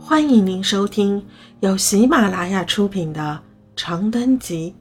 [0.00, 1.26] 欢迎您收听
[1.60, 3.42] 由喜马拉雅出品的
[3.76, 4.74] 《长灯集》，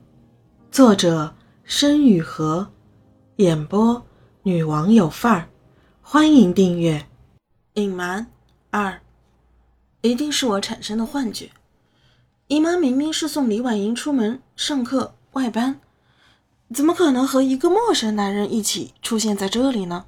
[0.73, 2.67] 作者申雨禾，
[3.37, 4.05] 演播
[4.43, 5.49] 女王有范儿。
[6.01, 7.07] 欢迎订阅。
[7.73, 8.27] 隐瞒
[8.69, 9.01] 二，
[10.01, 11.49] 一定是我产生的幻觉。
[12.47, 15.81] 姨妈明明是送李婉莹出门上课外班，
[16.73, 20.05] 怎么可能和一个陌生男人一起出现在这里呢？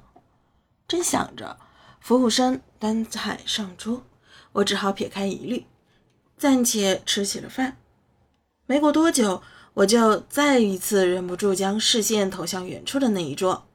[0.88, 1.58] 正想着，
[2.00, 4.02] 服务生端菜上桌。
[4.52, 5.64] 我只好撇开疑虑，
[6.36, 7.76] 暂且吃起了饭。
[8.66, 9.42] 没过多久，
[9.74, 13.66] 我就再一次忍不住将视线投向远处的那一桌。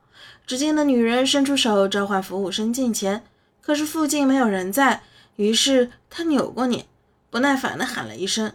[0.46, 3.24] 只见那女人伸出手召唤服务生进前，
[3.62, 5.04] 可是附近没有人在。
[5.38, 6.86] 于是她扭过脸，
[7.30, 8.54] 不耐烦地喊了一声。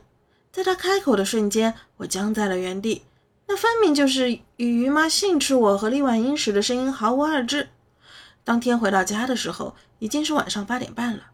[0.50, 3.02] 在她开口的瞬间，我僵在了原地。
[3.46, 7.68] 那分明就是与于妈训斥我和厉婉英时的声音毫无二致。
[8.44, 11.24] 当天回到家的时候，已经是晚上八点半了。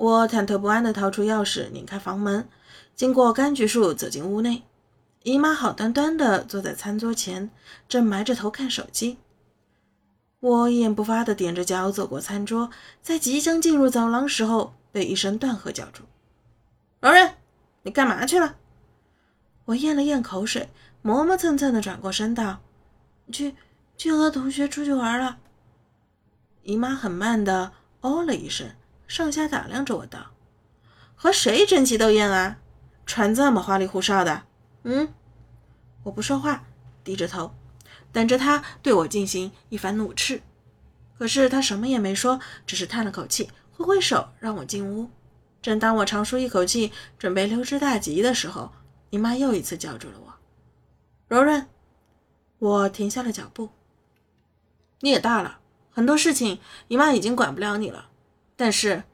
[0.00, 2.48] 我忐忑不安地掏出钥匙，拧开房门，
[2.96, 4.62] 经过柑橘树走进屋内。
[5.24, 7.50] 姨妈好端端地坐在餐桌前，
[7.86, 9.18] 正埋着头看手机。
[10.38, 12.70] 我一言不发地踮着脚走过餐桌，
[13.02, 16.04] 在即将进入走廊时候，被一声断喝叫住
[17.00, 17.32] ：“柔柔，
[17.82, 18.56] 你干嘛去了？”
[19.66, 20.70] 我咽了咽口水，
[21.02, 22.60] 磨磨蹭蹭地转过身道
[23.30, 23.54] ：“去，
[23.98, 25.36] 去和同学出去玩了。”
[26.64, 28.66] 姨妈很慢地哦了一声。
[29.10, 30.30] 上下打量着我道
[31.16, 32.58] ：“和谁争奇斗艳啊？
[33.04, 34.44] 穿这么花里胡哨的？”
[34.84, 35.12] 嗯，
[36.04, 36.62] 我不说话，
[37.02, 37.52] 低着头，
[38.12, 40.42] 等着他对我进行一番怒斥。
[41.18, 45.10] 可是他什么也没说，只是叹了口气，挥挥手让我进屋。
[45.60, 48.70] 正当我长舒一口气，准备溜之大吉的时候，
[49.10, 50.34] 姨妈又一次叫住了我
[51.26, 51.66] ：“柔润。”
[52.60, 53.70] 我停下了脚步。
[55.00, 55.58] 你也大了，
[55.90, 58.06] 很多事情姨妈已经管不了你了。
[58.60, 59.04] 但是，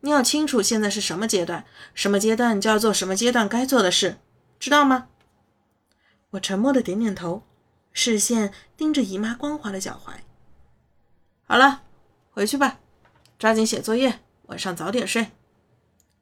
[0.00, 4.18] 你要清楚现在是什么阶段，什么阶段就要做什么阶段该做的事，
[4.58, 5.06] 知道吗？
[6.30, 7.44] 我沉默的点点头，
[7.92, 10.14] 视线盯着姨妈光滑的脚踝。
[11.46, 11.82] 好了，
[12.32, 12.80] 回去吧，
[13.38, 15.28] 抓紧写作业，晚上早点睡。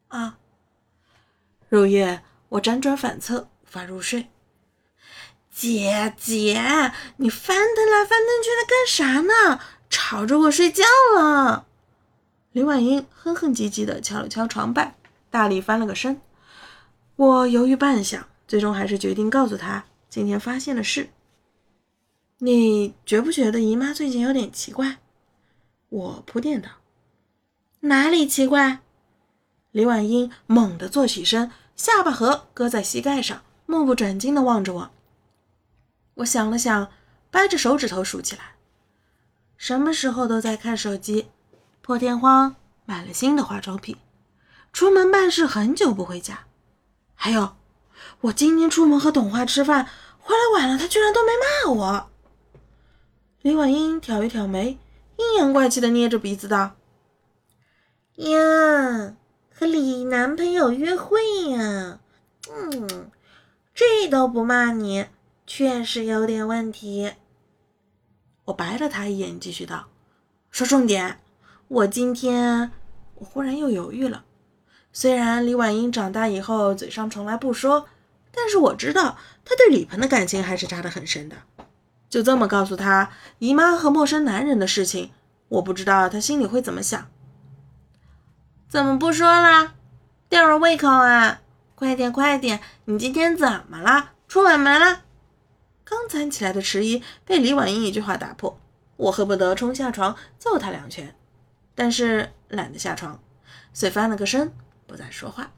[0.08, 0.36] 啊！
[1.70, 4.28] 入夜，我辗转反侧，无法入睡。
[5.50, 9.58] 姐姐，你翻腾来翻腾去的干啥呢？
[9.88, 10.84] 吵着我睡觉
[11.16, 11.66] 了。
[12.54, 14.94] 李婉英哼哼唧唧地敲了敲床板，
[15.28, 16.20] 大力翻了个身。
[17.16, 21.08] 我犹豫半晌，最终还是决定告诉她今天发现的事。
[22.38, 24.98] 你觉不觉得姨妈最近有点奇怪？
[25.88, 26.68] 我铺垫道。
[27.80, 28.78] 哪里奇怪？
[29.72, 34.90] 李婉英猛地坐起身，下巴颏搁在膝盖上，目不转睛地望着我。
[36.14, 36.88] 我想了想，
[37.32, 38.52] 掰着手指头数起来。
[39.56, 41.26] 什么时候都在看手机。
[41.84, 42.56] 破天荒
[42.86, 43.98] 买了新的化妆品，
[44.72, 46.46] 出门办事很久不回家。
[47.14, 47.56] 还有，
[48.22, 49.86] 我今天出门和董华吃饭，
[50.18, 51.32] 回来晚了，他居然都没
[51.66, 52.10] 骂我。
[53.42, 54.78] 李婉英挑一挑眉，
[55.18, 56.74] 阴阳怪气的捏着鼻子道
[58.16, 59.14] ：“呀，
[59.54, 61.20] 和李男朋友约会
[61.50, 62.00] 呀？
[62.50, 63.10] 嗯，
[63.74, 65.08] 这都不骂你，
[65.46, 67.12] 确实有点问题。”
[68.46, 69.88] 我白了他一眼，继续道
[70.50, 71.20] ：“说重点。”
[71.68, 72.70] 我今天，
[73.14, 74.24] 我忽然又犹豫了。
[74.92, 77.86] 虽然李婉英长大以后嘴上从来不说，
[78.30, 81.36] 但是我知道她对李鹏的感情还是扎得很深的。
[82.10, 85.10] 就这么告诉她姨妈和陌生男人的事情，
[85.48, 87.08] 我不知道她心里会怎么想。
[88.68, 89.74] 怎么不说啦？
[90.28, 91.40] 吊人胃口啊！
[91.74, 94.12] 快点快点，你今天怎么了？
[94.28, 95.02] 出远门了？
[95.82, 98.60] 刚攒起来的迟疑被李婉英一句话打破，
[98.96, 101.16] 我恨不得冲下床揍她两拳。
[101.74, 103.20] 但是懒得下床，
[103.72, 104.52] 遂翻了个身，
[104.86, 105.52] 不再说话。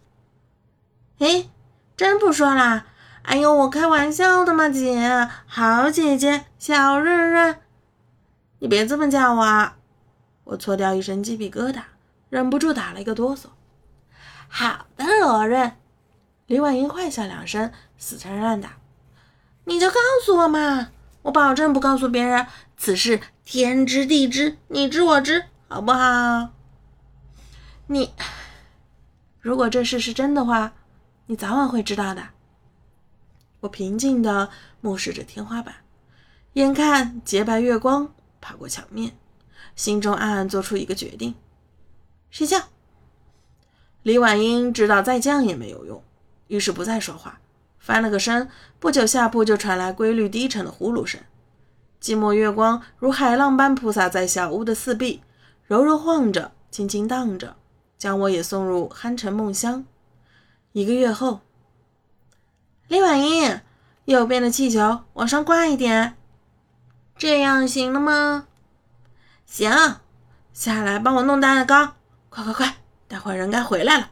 [1.18, 1.48] 哎，
[1.96, 2.86] 真不说啦？
[3.22, 7.58] 哎呦，我开玩笑的嘛，姐，好姐姐，小润润，
[8.60, 9.72] 你别这么叫我。
[10.44, 11.80] 我搓掉一身鸡皮疙瘩，
[12.30, 13.46] 忍不住打了一个哆嗦。
[14.46, 15.72] 好的，罗润。
[16.46, 18.76] 李婉莹坏笑两声，死缠烂打。
[19.64, 20.90] 你就告诉我嘛，
[21.22, 22.46] 我保证不告诉别人。
[22.76, 25.46] 此事天知地知，你知我知。
[25.68, 26.50] 好不好？
[27.88, 28.12] 你
[29.40, 30.72] 如果这事是真的话，
[31.26, 32.28] 你早晚会知道的。
[33.60, 34.48] 我平静地
[34.80, 35.74] 目视着天花板，
[36.52, 39.16] 眼看洁白月光爬过墙面，
[39.74, 41.34] 心中暗暗做出一个决定：
[42.30, 42.60] 睡觉。
[44.04, 46.00] 李婉英知道再犟也没有用，
[46.46, 47.40] 于是不再说话，
[47.80, 48.48] 翻了个身。
[48.78, 51.20] 不久，下铺就传来规律低沉的呼噜声，
[52.00, 55.22] 寂寞月光如海浪般铺洒在小屋的四壁。
[55.66, 57.56] 柔柔晃着，轻轻荡着，
[57.98, 59.84] 将我也送入酣沉梦乡。
[60.70, 61.40] 一个月后，
[62.86, 63.60] 李婉英，
[64.04, 66.16] 右边的气球往上挂一点，
[67.16, 68.46] 这样行了吗？
[69.44, 69.98] 行，
[70.52, 71.94] 下来帮我弄蛋糕，
[72.28, 72.76] 快快快，
[73.08, 74.10] 待会儿人该回来了。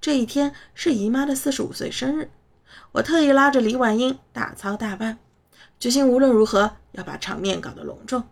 [0.00, 2.30] 这一天是姨妈的四十五岁生日，
[2.92, 5.18] 我特意拉着李婉英大操大办，
[5.80, 8.22] 决心无论如何要把场面搞得隆重。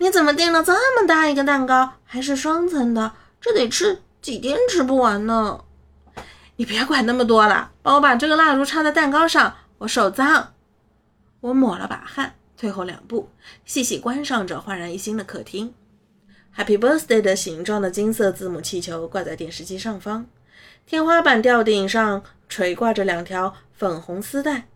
[0.00, 3.12] 你怎么订了这么大一个蛋糕，还是双层的？
[3.38, 5.62] 这得吃几天吃不完呢！
[6.56, 10.54] 你别管那么多了，帮我把这个蜡烛插在蛋糕上，我手脏。
[11.40, 13.28] 我抹了把汗，退后两步，
[13.66, 15.74] 细细观赏着焕然一新的客厅。
[16.56, 20.26] Happy Birthday 的形状的金色字母气球挂在电视机上方，
[20.86, 24.66] 天花板吊顶上垂挂着两条粉红丝带，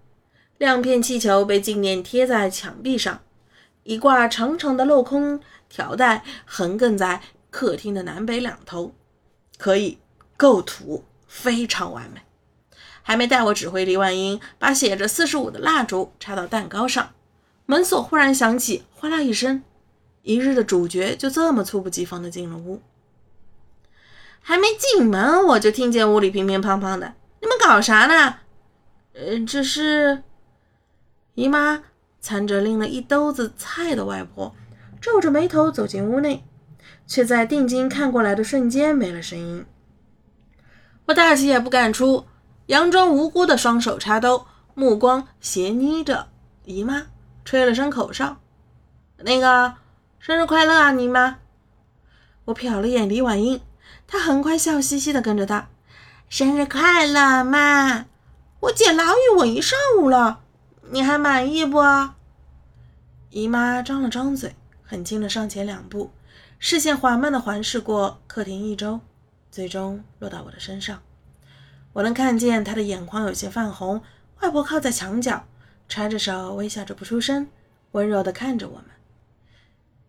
[0.58, 3.20] 亮片气球被镜面贴在墙壁上。
[3.84, 8.94] 一挂长长的镂空条带横亘在客厅的南北两头，
[9.58, 9.98] 可以
[10.36, 12.20] 构图非常完美。
[13.02, 17.12] 还没带我指挥李婉英把写着四十五的蜡烛插到蛋糕上，
[17.66, 19.62] 门锁忽然响起，哗啦一声，
[20.22, 22.80] 一日的主角就这么猝不及防的进了屋。
[24.40, 28.36] 还没进门，我就听见屋里乒乒乓乓的，你们搞啥呢？
[29.12, 30.22] 呃，这是
[31.34, 31.82] 姨妈。
[32.24, 34.54] 搀着拎了一兜子菜的外婆，
[34.98, 36.42] 皱着眉头走进屋内，
[37.06, 39.66] 却在定睛看过来的瞬间没了声音。
[41.04, 42.24] 我大气也不敢出，
[42.68, 46.28] 佯装无辜的双手插兜，目光斜睨着
[46.64, 47.08] 姨妈，
[47.44, 48.38] 吹了声口哨
[49.20, 49.74] ：“那个
[50.18, 51.40] 生日快乐啊，姨妈！”
[52.46, 53.60] 我瞟了眼李婉英，
[54.06, 55.68] 她很快笑嘻嘻的跟着她
[56.30, 58.06] ：“生日快乐，妈！
[58.60, 60.40] 我姐劳育我一上午了。”
[60.90, 61.78] 你还满意不？
[63.30, 64.54] 姨妈张了张嘴，
[64.84, 66.10] 很轻的上前两步，
[66.58, 69.00] 视线缓慢的环视过客厅一周，
[69.50, 71.02] 最终落到我的身上。
[71.94, 74.02] 我能看见她的眼眶有些泛红。
[74.40, 75.46] 外婆靠在墙角，
[75.88, 77.48] 揣着手，微笑着不出声，
[77.92, 78.84] 温柔的看着我们。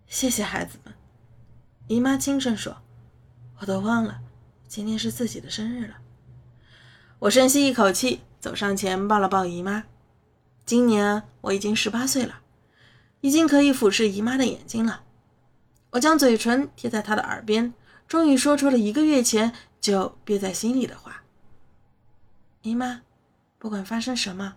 [0.07, 0.94] 谢谢孩子们，
[1.88, 2.77] 姨妈轻声说
[3.60, 4.19] ：“我都忘了，
[4.68, 5.95] 今天是自己的生日了。”
[7.19, 9.86] 我深吸一口气，走上前抱了抱姨妈。
[10.66, 12.40] 今年我已经十八岁了，
[13.22, 15.04] 已经可以俯视姨妈的眼睛了。
[15.92, 17.74] 我将嘴唇贴在她的耳边，
[18.08, 21.24] 终于说出了一个月前就憋在心里的话
[22.64, 23.02] ：“姨妈，
[23.60, 24.56] 不管发生什么，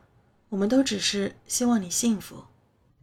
[0.48, 2.44] 我们都只是希望你幸福。”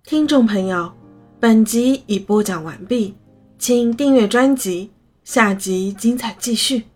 [0.04, 0.96] 听众朋友，
[1.40, 3.16] 本集已播讲完毕，
[3.60, 4.92] 请订阅专辑，
[5.24, 6.88] 下集精彩继续。